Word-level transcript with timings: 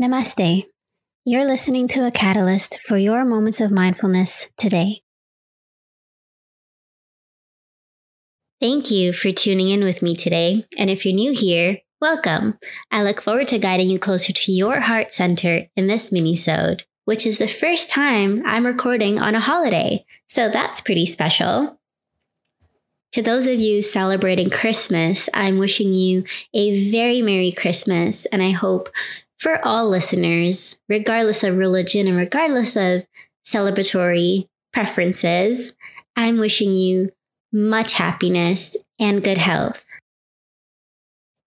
Namaste. 0.00 0.66
You're 1.24 1.44
listening 1.44 1.86
to 1.88 2.04
a 2.04 2.10
catalyst 2.10 2.80
for 2.84 2.96
your 2.96 3.24
moments 3.24 3.60
of 3.60 3.70
mindfulness 3.70 4.48
today. 4.56 5.02
Thank 8.60 8.90
you 8.90 9.12
for 9.12 9.30
tuning 9.30 9.70
in 9.70 9.84
with 9.84 10.02
me 10.02 10.16
today. 10.16 10.66
And 10.76 10.90
if 10.90 11.06
you're 11.06 11.14
new 11.14 11.32
here, 11.32 11.78
welcome. 12.00 12.58
I 12.90 13.04
look 13.04 13.22
forward 13.22 13.46
to 13.48 13.58
guiding 13.60 13.88
you 13.88 14.00
closer 14.00 14.32
to 14.32 14.52
your 14.52 14.80
heart 14.80 15.12
center 15.12 15.66
in 15.76 15.86
this 15.86 16.10
mini-sode, 16.10 16.82
which 17.04 17.24
is 17.24 17.38
the 17.38 17.46
first 17.46 17.88
time 17.88 18.42
I'm 18.44 18.66
recording 18.66 19.20
on 19.20 19.36
a 19.36 19.40
holiday. 19.40 20.04
So 20.26 20.48
that's 20.48 20.80
pretty 20.80 21.06
special. 21.06 21.78
To 23.12 23.22
those 23.22 23.46
of 23.46 23.60
you 23.60 23.80
celebrating 23.80 24.50
Christmas, 24.50 25.28
I'm 25.32 25.58
wishing 25.58 25.94
you 25.94 26.24
a 26.52 26.90
very 26.90 27.22
Merry 27.22 27.52
Christmas, 27.52 28.26
and 28.26 28.42
I 28.42 28.50
hope 28.50 28.88
for 29.38 29.64
all 29.64 29.88
listeners, 29.88 30.78
regardless 30.88 31.42
of 31.42 31.56
religion 31.56 32.06
and 32.06 32.16
regardless 32.16 32.76
of 32.76 33.06
celebratory 33.44 34.48
preferences, 34.72 35.74
I'm 36.16 36.38
wishing 36.38 36.72
you 36.72 37.12
much 37.52 37.94
happiness 37.94 38.76
and 38.98 39.22
good 39.22 39.38
health. 39.38 39.84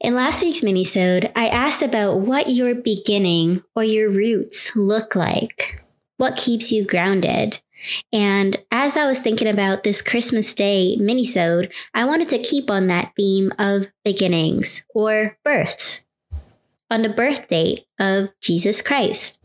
In 0.00 0.14
last 0.14 0.42
week's 0.42 0.62
minisode, 0.62 1.30
I 1.36 1.46
asked 1.46 1.82
about 1.82 2.20
what 2.20 2.50
your 2.50 2.74
beginning 2.74 3.62
or 3.76 3.84
your 3.84 4.10
roots 4.10 4.74
look 4.74 5.14
like. 5.14 5.80
What 6.16 6.36
keeps 6.36 6.72
you 6.72 6.84
grounded? 6.84 7.60
And 8.12 8.56
as 8.70 8.96
I 8.96 9.06
was 9.06 9.20
thinking 9.20 9.48
about 9.48 9.82
this 9.82 10.02
Christmas 10.02 10.54
Day 10.54 10.96
minisode, 11.00 11.70
I 11.94 12.04
wanted 12.04 12.28
to 12.30 12.38
keep 12.38 12.70
on 12.70 12.88
that 12.88 13.12
theme 13.16 13.52
of 13.58 13.88
beginnings 14.04 14.84
or 14.94 15.36
births 15.44 16.04
on 16.92 17.00
the 17.00 17.08
birth 17.08 17.48
date 17.48 17.86
of 17.98 18.28
Jesus 18.40 18.82
Christ. 18.82 19.38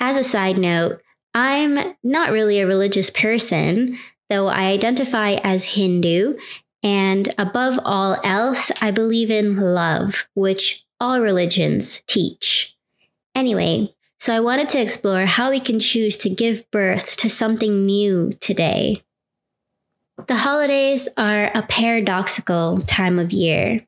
As 0.00 0.16
a 0.16 0.24
side 0.24 0.56
note, 0.56 1.02
I'm 1.34 1.94
not 2.02 2.32
really 2.32 2.60
a 2.60 2.66
religious 2.66 3.10
person, 3.10 3.98
though 4.30 4.46
I 4.46 4.68
identify 4.68 5.32
as 5.44 5.74
Hindu, 5.74 6.38
and 6.82 7.28
above 7.36 7.78
all 7.84 8.18
else, 8.24 8.72
I 8.80 8.90
believe 8.90 9.30
in 9.30 9.56
love, 9.56 10.26
which 10.34 10.86
all 10.98 11.20
religions 11.20 12.02
teach. 12.06 12.74
Anyway, 13.34 13.92
so 14.18 14.34
I 14.34 14.40
wanted 14.40 14.70
to 14.70 14.80
explore 14.80 15.26
how 15.26 15.50
we 15.50 15.60
can 15.60 15.78
choose 15.78 16.16
to 16.18 16.30
give 16.30 16.70
birth 16.70 17.18
to 17.18 17.28
something 17.28 17.84
new 17.84 18.32
today. 18.40 19.02
The 20.26 20.36
holidays 20.36 21.06
are 21.18 21.50
a 21.54 21.62
paradoxical 21.62 22.80
time 22.86 23.18
of 23.18 23.30
year. 23.30 23.86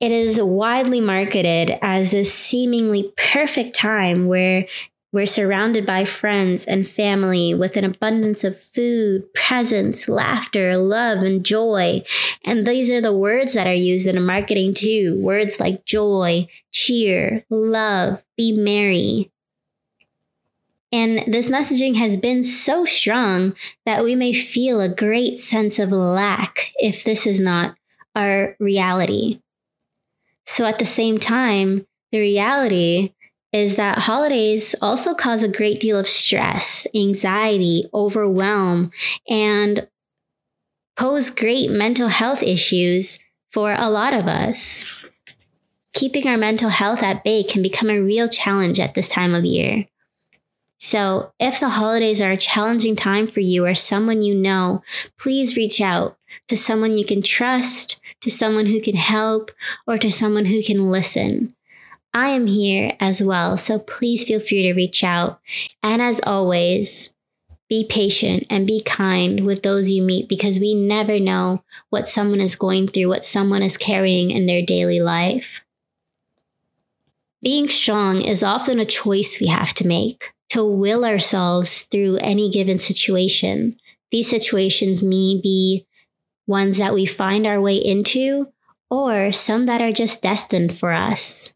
It 0.00 0.12
is 0.12 0.40
widely 0.40 1.00
marketed 1.00 1.76
as 1.82 2.12
this 2.12 2.32
seemingly 2.32 3.12
perfect 3.16 3.74
time 3.74 4.28
where 4.28 4.66
we're 5.10 5.26
surrounded 5.26 5.86
by 5.86 6.04
friends 6.04 6.66
and 6.66 6.88
family 6.88 7.54
with 7.54 7.76
an 7.76 7.84
abundance 7.84 8.44
of 8.44 8.60
food, 8.60 9.32
presents, 9.34 10.06
laughter, 10.08 10.76
love, 10.76 11.22
and 11.22 11.44
joy. 11.44 12.04
And 12.44 12.66
these 12.66 12.90
are 12.90 13.00
the 13.00 13.16
words 13.16 13.54
that 13.54 13.66
are 13.66 13.74
used 13.74 14.06
in 14.06 14.22
marketing 14.24 14.74
too 14.74 15.18
words 15.20 15.58
like 15.58 15.84
joy, 15.84 16.46
cheer, 16.72 17.44
love, 17.50 18.24
be 18.36 18.52
merry. 18.52 19.32
And 20.92 21.32
this 21.32 21.50
messaging 21.50 21.96
has 21.96 22.16
been 22.16 22.44
so 22.44 22.84
strong 22.84 23.54
that 23.84 24.04
we 24.04 24.14
may 24.14 24.32
feel 24.32 24.80
a 24.80 24.94
great 24.94 25.38
sense 25.38 25.78
of 25.78 25.90
lack 25.90 26.72
if 26.76 27.02
this 27.02 27.26
is 27.26 27.40
not 27.40 27.76
our 28.14 28.56
reality. 28.58 29.40
So 30.48 30.64
at 30.64 30.78
the 30.78 30.86
same 30.86 31.18
time, 31.18 31.86
the 32.10 32.18
reality 32.18 33.12
is 33.52 33.76
that 33.76 33.98
holidays 33.98 34.74
also 34.80 35.14
cause 35.14 35.42
a 35.42 35.48
great 35.48 35.78
deal 35.78 35.98
of 35.98 36.08
stress, 36.08 36.86
anxiety, 36.94 37.88
overwhelm, 37.92 38.90
and 39.28 39.86
pose 40.96 41.30
great 41.30 41.70
mental 41.70 42.08
health 42.08 42.42
issues 42.42 43.20
for 43.52 43.72
a 43.72 43.90
lot 43.90 44.14
of 44.14 44.26
us. 44.26 44.86
Keeping 45.92 46.26
our 46.26 46.38
mental 46.38 46.70
health 46.70 47.02
at 47.02 47.22
bay 47.22 47.42
can 47.42 47.62
become 47.62 47.90
a 47.90 48.00
real 48.02 48.26
challenge 48.26 48.80
at 48.80 48.94
this 48.94 49.08
time 49.08 49.34
of 49.34 49.44
year. 49.44 49.86
So, 50.80 51.32
if 51.38 51.60
the 51.60 51.70
holidays 51.70 52.20
are 52.20 52.30
a 52.30 52.36
challenging 52.36 52.96
time 52.96 53.28
for 53.28 53.40
you 53.40 53.66
or 53.66 53.74
someone 53.74 54.22
you 54.22 54.34
know, 54.34 54.82
please 55.18 55.56
reach 55.56 55.80
out 55.80 56.17
to 56.46 56.56
someone 56.56 56.96
you 56.96 57.04
can 57.04 57.22
trust, 57.22 58.00
to 58.20 58.30
someone 58.30 58.66
who 58.66 58.80
can 58.80 58.96
help, 58.96 59.50
or 59.86 59.98
to 59.98 60.10
someone 60.10 60.46
who 60.46 60.62
can 60.62 60.90
listen. 60.90 61.54
I 62.14 62.30
am 62.30 62.46
here 62.46 62.96
as 63.00 63.22
well, 63.22 63.56
so 63.56 63.78
please 63.78 64.24
feel 64.24 64.40
free 64.40 64.62
to 64.62 64.72
reach 64.72 65.04
out. 65.04 65.40
And 65.82 66.00
as 66.00 66.20
always, 66.24 67.12
be 67.68 67.84
patient 67.84 68.46
and 68.48 68.66
be 68.66 68.82
kind 68.82 69.44
with 69.44 69.62
those 69.62 69.90
you 69.90 70.02
meet 70.02 70.28
because 70.28 70.58
we 70.58 70.74
never 70.74 71.20
know 71.20 71.62
what 71.90 72.08
someone 72.08 72.40
is 72.40 72.56
going 72.56 72.88
through, 72.88 73.08
what 73.08 73.24
someone 73.24 73.62
is 73.62 73.76
carrying 73.76 74.30
in 74.30 74.46
their 74.46 74.62
daily 74.62 75.00
life. 75.00 75.64
Being 77.42 77.68
strong 77.68 78.20
is 78.22 78.42
often 78.42 78.80
a 78.80 78.84
choice 78.84 79.38
we 79.40 79.48
have 79.48 79.74
to 79.74 79.86
make 79.86 80.32
to 80.48 80.64
will 80.64 81.04
ourselves 81.04 81.82
through 81.82 82.16
any 82.16 82.50
given 82.50 82.78
situation. 82.78 83.78
These 84.10 84.30
situations 84.30 85.02
may 85.02 85.38
be 85.40 85.86
ones 86.48 86.78
that 86.78 86.94
we 86.94 87.06
find 87.06 87.46
our 87.46 87.60
way 87.60 87.76
into, 87.76 88.52
or 88.90 89.30
some 89.30 89.66
that 89.66 89.80
are 89.80 89.92
just 89.92 90.22
destined 90.22 90.76
for 90.76 90.92
us. 90.92 91.52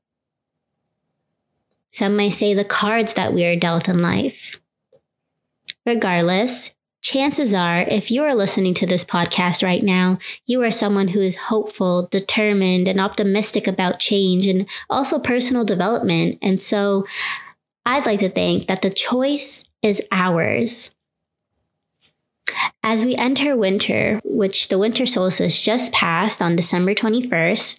Some 1.90 2.14
may 2.14 2.30
say 2.30 2.54
the 2.54 2.64
cards 2.64 3.14
that 3.14 3.34
we 3.34 3.44
are 3.44 3.56
dealt 3.56 3.88
in 3.88 4.00
life. 4.00 4.60
Regardless, 5.84 6.74
chances 7.00 7.52
are, 7.52 7.80
if 7.80 8.10
you 8.10 8.22
are 8.22 8.34
listening 8.34 8.74
to 8.74 8.86
this 8.86 9.04
podcast 9.04 9.64
right 9.64 9.82
now, 9.82 10.18
you 10.46 10.62
are 10.62 10.70
someone 10.70 11.08
who 11.08 11.20
is 11.20 11.36
hopeful, 11.36 12.06
determined, 12.10 12.86
and 12.86 13.00
optimistic 13.00 13.66
about 13.66 13.98
change 13.98 14.46
and 14.46 14.66
also 14.88 15.18
personal 15.18 15.64
development. 15.64 16.38
And 16.40 16.62
so 16.62 17.06
I'd 17.84 18.06
like 18.06 18.20
to 18.20 18.28
think 18.28 18.68
that 18.68 18.82
the 18.82 18.90
choice 18.90 19.64
is 19.82 20.00
ours. 20.12 20.94
As 22.82 23.04
we 23.04 23.14
enter 23.14 23.56
winter, 23.56 24.20
which 24.24 24.68
the 24.68 24.78
winter 24.78 25.06
solstice 25.06 25.62
just 25.62 25.92
passed 25.92 26.42
on 26.42 26.56
December 26.56 26.94
21st, 26.94 27.78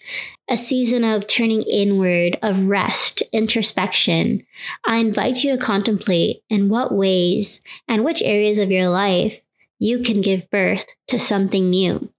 a 0.49 0.57
season 0.57 1.03
of 1.03 1.27
turning 1.27 1.63
inward, 1.63 2.37
of 2.41 2.65
rest, 2.65 3.21
introspection, 3.31 4.45
I 4.85 4.97
invite 4.97 5.43
you 5.43 5.51
to 5.55 5.61
contemplate 5.61 6.43
in 6.49 6.69
what 6.69 6.93
ways 6.93 7.61
and 7.87 8.03
which 8.03 8.21
areas 8.21 8.57
of 8.57 8.71
your 8.71 8.89
life 8.89 9.41
you 9.77 9.99
can 9.99 10.21
give 10.21 10.49
birth 10.49 10.85
to 11.07 11.19
something 11.19 11.69
new. 11.69 12.09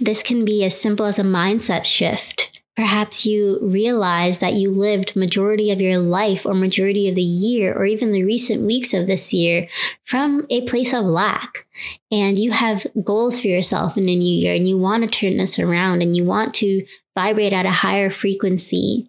This 0.00 0.22
can 0.22 0.44
be 0.44 0.64
as 0.64 0.80
simple 0.80 1.06
as 1.06 1.18
a 1.18 1.22
mindset 1.22 1.84
shift 1.84 2.53
Perhaps 2.76 3.24
you 3.24 3.60
realize 3.62 4.40
that 4.40 4.54
you 4.54 4.70
lived 4.70 5.14
majority 5.14 5.70
of 5.70 5.80
your 5.80 5.98
life 5.98 6.44
or 6.44 6.54
majority 6.54 7.08
of 7.08 7.14
the 7.14 7.22
year 7.22 7.72
or 7.72 7.84
even 7.84 8.10
the 8.10 8.24
recent 8.24 8.62
weeks 8.62 8.92
of 8.92 9.06
this 9.06 9.32
year 9.32 9.68
from 10.02 10.44
a 10.50 10.66
place 10.66 10.92
of 10.92 11.04
lack. 11.04 11.66
And 12.10 12.36
you 12.36 12.50
have 12.50 12.86
goals 13.04 13.40
for 13.40 13.46
yourself 13.46 13.96
in 13.96 14.06
the 14.06 14.16
new 14.16 14.40
year 14.40 14.54
and 14.54 14.66
you 14.66 14.76
want 14.76 15.04
to 15.04 15.18
turn 15.18 15.36
this 15.36 15.58
around 15.58 16.02
and 16.02 16.16
you 16.16 16.24
want 16.24 16.52
to 16.54 16.84
vibrate 17.14 17.52
at 17.52 17.64
a 17.64 17.70
higher 17.70 18.10
frequency. 18.10 19.08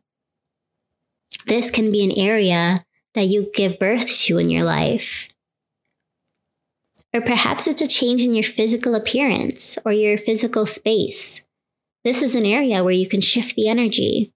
This 1.48 1.72
can 1.72 1.92
be 1.92 2.04
an 2.04 2.12
area 2.12 2.86
that 3.16 3.26
you 3.26 3.50
give 3.56 3.80
birth 3.80 4.08
to 4.08 4.38
in 4.38 4.52
your 4.52 4.64
life. 4.64 5.30
Or 7.14 7.22
perhaps 7.22 7.66
it's 7.66 7.82
a 7.82 7.88
change 7.88 8.22
in 8.22 8.34
your 8.34 8.44
physical 8.44 8.94
appearance 8.94 9.80
or 9.86 9.92
your 9.92 10.18
physical 10.18 10.66
space. 10.68 11.42
This 12.06 12.22
is 12.22 12.36
an 12.36 12.46
area 12.46 12.84
where 12.84 12.94
you 12.94 13.10
can 13.10 13.20
shift 13.20 13.56
the 13.56 13.68
energy. 13.68 14.32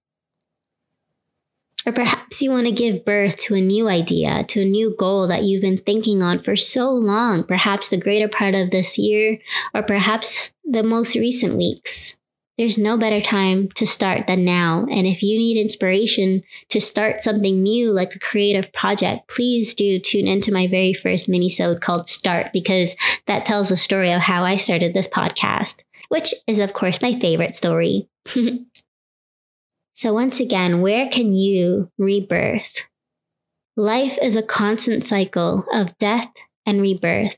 Or 1.86 1.92
perhaps 1.92 2.42
you 2.42 2.50
want 2.50 2.66
to 2.66 2.72
give 2.72 3.04
birth 3.04 3.38
to 3.42 3.54
a 3.54 3.60
new 3.60 3.88
idea, 3.88 4.44
to 4.48 4.62
a 4.62 4.66
new 4.66 4.94
goal 4.98 5.28
that 5.28 5.44
you've 5.44 5.62
been 5.62 5.78
thinking 5.78 6.20
on 6.20 6.40
for 6.40 6.56
so 6.56 6.90
long, 6.90 7.44
perhaps 7.44 7.88
the 7.88 7.96
greater 7.96 8.26
part 8.26 8.56
of 8.56 8.72
this 8.72 8.98
year, 8.98 9.38
or 9.72 9.84
perhaps 9.84 10.52
the 10.64 10.82
most 10.82 11.14
recent 11.14 11.56
weeks. 11.56 12.16
There's 12.58 12.76
no 12.76 12.98
better 12.98 13.20
time 13.20 13.68
to 13.76 13.86
start 13.86 14.26
than 14.26 14.44
now. 14.44 14.84
And 14.90 15.06
if 15.06 15.22
you 15.22 15.38
need 15.38 15.56
inspiration 15.56 16.42
to 16.70 16.80
start 16.80 17.22
something 17.22 17.62
new, 17.62 17.92
like 17.92 18.16
a 18.16 18.18
creative 18.18 18.72
project, 18.72 19.28
please 19.28 19.74
do 19.74 20.00
tune 20.00 20.26
into 20.26 20.52
my 20.52 20.66
very 20.66 20.92
first 20.92 21.28
mini-sode 21.28 21.80
called 21.80 22.08
Start, 22.08 22.48
because 22.52 22.96
that 23.28 23.46
tells 23.46 23.68
the 23.68 23.76
story 23.76 24.12
of 24.12 24.22
how 24.22 24.44
I 24.44 24.56
started 24.56 24.92
this 24.92 25.08
podcast 25.08 25.76
which 26.10 26.34
is, 26.46 26.58
of 26.58 26.74
course, 26.74 27.00
my 27.00 27.18
favorite 27.18 27.56
story. 27.56 28.08
so, 29.94 30.12
once 30.12 30.40
again, 30.40 30.82
where 30.82 31.08
can 31.08 31.32
you 31.32 31.90
rebirth? 31.96 32.84
Life 33.76 34.18
is 34.20 34.36
a 34.36 34.42
constant 34.42 35.06
cycle 35.06 35.64
of 35.72 35.96
death 35.98 36.28
and 36.66 36.82
rebirth. 36.82 37.36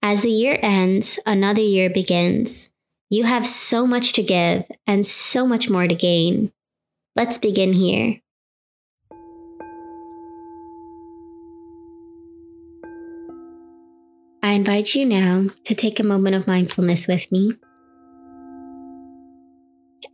As 0.00 0.22
the 0.22 0.30
year 0.30 0.58
ends, 0.62 1.18
another 1.26 1.60
year 1.60 1.90
begins. 1.90 2.70
You 3.10 3.24
have 3.24 3.46
so 3.46 3.86
much 3.86 4.12
to 4.14 4.22
give 4.22 4.64
and 4.86 5.04
so 5.04 5.46
much 5.46 5.68
more 5.68 5.88
to 5.88 5.94
gain. 5.94 6.52
Let's 7.16 7.38
begin 7.38 7.72
here. 7.74 8.20
I 14.44 14.52
invite 14.52 14.94
you 14.94 15.06
now 15.06 15.46
to 15.64 15.74
take 15.74 15.98
a 15.98 16.04
moment 16.04 16.36
of 16.36 16.46
mindfulness 16.46 17.08
with 17.08 17.32
me 17.32 17.52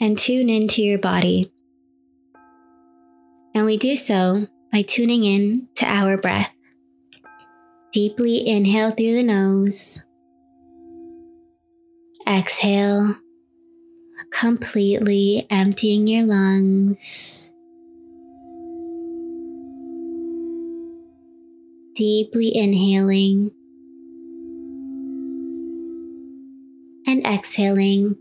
and 0.01 0.17
tune 0.17 0.49
into 0.49 0.83
your 0.83 1.01
body. 1.01 1.53
And 3.57 3.67
we 3.67 3.77
do 3.77 3.97
so 3.97 4.47
by 4.73 4.83
tuning 4.83 5.25
in 5.25 5.67
to 5.75 5.85
our 5.85 6.17
breath. 6.17 6.53
Deeply 7.91 8.47
inhale 8.47 8.93
through 8.93 9.15
the 9.15 9.25
nose. 9.25 10.05
Exhale, 12.25 13.17
completely 14.31 15.45
emptying 15.51 16.07
your 16.07 16.27
lungs. 16.27 17.51
Deeply 21.97 22.57
inhaling 22.57 23.51
exhaling 27.31 28.17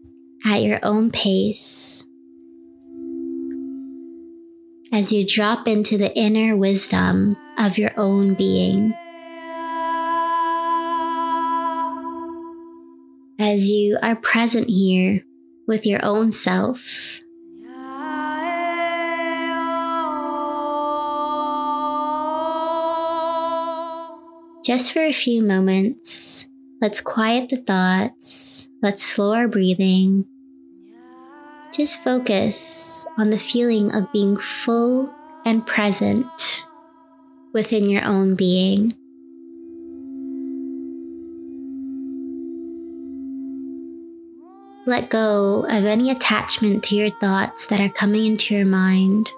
at 0.46 0.62
your 0.62 0.80
own 0.84 1.12
pace 1.12 2.06
as 4.92 5.12
you 5.12 5.26
drop 5.26 5.68
into 5.68 5.98
the 5.98 6.16
inner 6.18 6.56
wisdom 6.56 7.38
of 7.58 7.78
your 7.78 7.92
own 7.98 8.34
being. 8.34 8.94
As 13.40 13.70
you 13.70 13.98
are 14.02 14.16
present 14.16 14.70
here 14.70 15.24
with 15.68 15.86
your 15.86 16.04
own 16.04 16.32
self. 16.32 17.22
Just 24.66 24.92
for 24.92 25.02
a 25.02 25.14
few 25.14 25.42
moments, 25.42 26.48
let's 26.82 27.02
quiet 27.02 27.50
the 27.50 27.58
thoughts, 27.58 28.69
let's 28.82 29.04
slow 29.04 29.34
our 29.34 29.48
breathing 29.48 30.26
just 31.72 32.04
focus 32.04 33.06
on 33.18 33.30
the 33.30 33.40
feeling 33.40 33.94
of 33.94 34.12
being 34.12 34.36
full 34.38 35.14
and 35.46 35.66
present 35.66 36.66
within 37.54 37.88
your 37.88 38.04
own 38.04 38.36
being. 38.36 38.94
Let 44.86 45.10
go 45.10 45.66
of 45.70 45.86
any 45.86 46.10
attachment 46.10 46.84
to 46.86 46.96
your 46.96 47.12
thoughts 47.12 47.68
that 47.68 47.80
are 47.80 47.90
coming 47.90 48.26
into 48.26 48.56
your 48.56 48.66
mind. 48.66 49.32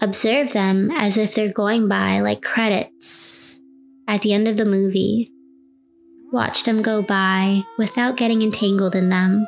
Observe 0.00 0.52
them 0.52 0.90
as 0.90 1.18
if 1.18 1.34
they're 1.34 1.52
going 1.52 1.88
by 1.88 2.20
like 2.20 2.40
credits 2.40 3.60
at 4.06 4.22
the 4.22 4.32
end 4.32 4.48
of 4.48 4.56
the 4.56 4.64
movie. 4.64 5.32
Watch 6.30 6.64
them 6.64 6.82
go 6.82 7.00
by 7.00 7.64
without 7.78 8.18
getting 8.18 8.42
entangled 8.42 8.94
in 8.94 9.08
them. 9.08 9.46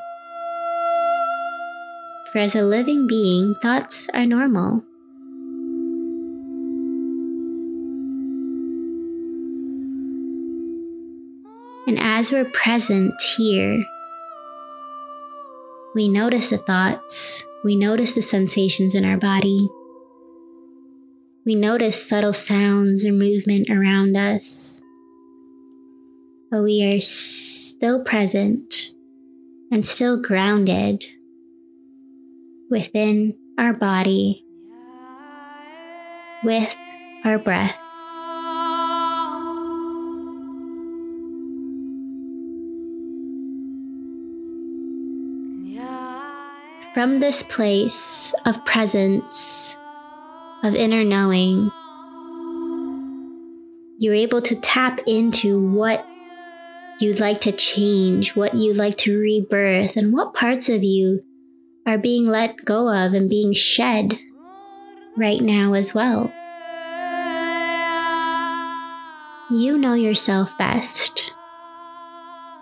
For 2.33 2.39
as 2.39 2.55
a 2.55 2.63
living 2.63 3.07
being, 3.07 3.55
thoughts 3.61 4.09
are 4.15 4.25
normal. 4.25 4.83
And 11.87 11.99
as 11.99 12.33
we're 12.33 12.47
present 12.47 13.13
here, 13.37 13.85
we 15.95 16.09
notice 16.09 16.49
the 16.49 16.57
thoughts, 16.57 17.45
we 17.63 17.77
notice 17.77 18.15
the 18.15 18.23
sensations 18.23 18.95
in 18.95 19.05
our 19.05 19.19
body, 19.19 19.69
we 21.45 21.57
notice 21.57 22.09
subtle 22.09 22.33
sounds 22.33 23.05
or 23.05 23.13
movement 23.13 23.69
around 23.69 24.17
us 24.17 24.81
but 26.51 26.63
we 26.63 26.85
are 26.85 27.01
still 27.01 28.03
present 28.03 28.93
and 29.71 29.87
still 29.87 30.21
grounded 30.21 31.07
within 32.69 33.37
our 33.57 33.73
body 33.73 34.45
with 36.43 36.77
our 37.25 37.39
breath. 37.39 37.77
From 46.95 47.21
this 47.21 47.45
place 47.45 48.35
of 48.45 48.65
presence, 48.65 49.77
of 50.65 50.75
inner 50.75 51.05
knowing, 51.05 51.71
you're 53.99 54.15
able 54.15 54.43
to 54.43 54.57
tap 54.57 54.99
into 55.07 55.61
what 55.61 56.10
you'd 57.01 57.21
like 57.21 57.41
to 57.43 57.53
change, 57.53 58.37
what 58.37 58.55
you'd 58.55 58.77
like 58.77 58.97
to 58.99 59.19
rebirth, 59.19 59.97
and 59.97 60.13
what 60.13 60.35
parts 60.35 60.69
of 60.69 60.85
you 60.85 61.23
are 61.87 61.99
being 61.99 62.27
let 62.27 62.65
go 62.65 62.89
of 62.89 63.15
and 63.15 63.29
being 63.29 63.53
shed 63.53 64.19
right 65.17 65.41
now 65.41 65.73
as 65.73 65.95
well. 65.95 66.33
You 69.51 69.77
know 69.77 69.95
yourself 69.95 70.57
best. 70.59 71.35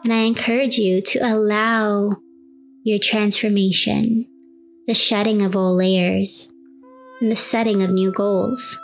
And 0.04 0.12
I 0.12 0.20
encourage 0.20 0.78
you 0.78 1.02
to 1.02 1.18
allow 1.18 2.16
your 2.84 2.98
transformation, 2.98 4.26
the 4.86 4.94
shedding 4.94 5.42
of 5.42 5.54
old 5.56 5.76
layers, 5.76 6.50
and 7.20 7.30
the 7.30 7.36
setting 7.36 7.82
of 7.82 7.90
new 7.90 8.12
goals. 8.12 8.78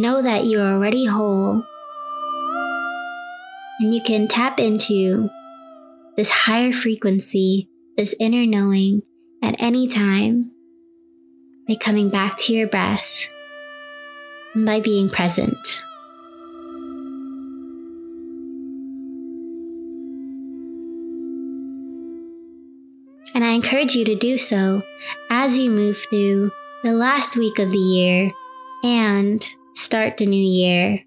Know 0.00 0.22
that 0.22 0.46
you're 0.46 0.62
already 0.62 1.04
whole. 1.04 1.62
And 3.80 3.92
you 3.92 4.02
can 4.02 4.28
tap 4.28 4.58
into 4.58 5.28
this 6.16 6.30
higher 6.30 6.72
frequency, 6.72 7.68
this 7.96 8.14
inner 8.18 8.46
knowing 8.46 9.02
at 9.42 9.56
any 9.58 9.88
time 9.88 10.52
by 11.68 11.74
coming 11.74 12.08
back 12.08 12.38
to 12.38 12.54
your 12.54 12.66
breath 12.66 13.06
and 14.54 14.66
by 14.66 14.80
being 14.80 15.08
present. 15.10 15.84
And 23.34 23.44
I 23.44 23.52
encourage 23.52 23.94
you 23.94 24.04
to 24.06 24.16
do 24.16 24.36
so 24.36 24.82
as 25.30 25.56
you 25.56 25.70
move 25.70 25.98
through 26.10 26.50
the 26.82 26.92
last 26.92 27.36
week 27.36 27.58
of 27.58 27.70
the 27.70 27.78
year 27.78 28.32
and 28.82 29.54
start 29.80 30.16
the 30.16 30.26
new 30.26 30.42
year 30.42 31.04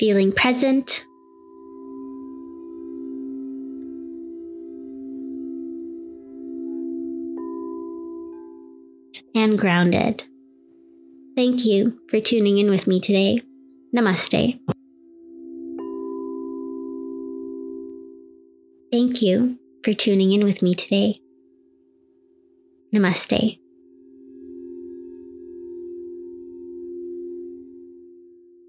feeling 0.00 0.32
present, 0.32 1.04
and 9.34 9.58
grounded. 9.58 10.24
Thank 11.36 11.66
you 11.66 12.00
for 12.08 12.18
tuning 12.18 12.56
in 12.56 12.70
with 12.70 12.86
me 12.86 12.98
today. 12.98 13.42
Namaste. 13.94 14.58
Thank 18.90 19.20
you 19.20 19.58
for 19.84 19.92
tuning 19.92 20.32
in 20.32 20.44
with 20.44 20.62
me 20.62 20.74
today. 20.74 21.20
Namaste. 22.94 23.59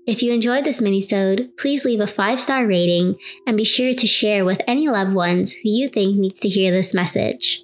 If 0.08 0.24
you 0.24 0.34
enjoyed 0.34 0.64
this 0.64 0.82
minisode, 0.82 1.56
please 1.58 1.86
leave 1.86 2.00
a 2.00 2.08
five-star 2.08 2.66
rating 2.66 3.18
and 3.46 3.56
be 3.56 3.64
sure 3.64 3.94
to 3.94 4.08
share 4.08 4.44
with 4.44 4.60
any 4.66 4.90
loved 4.90 5.14
ones 5.14 5.54
who 5.54 5.70
you 5.70 5.90
think 5.90 6.18
needs 6.18 6.40
to 6.40 6.50
hear 6.50 6.72
this 6.72 6.94
message. 6.94 7.64